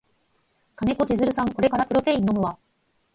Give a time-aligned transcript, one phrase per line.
[0.77, 2.57] 金子千尋さんこれからプロテイン飲むわ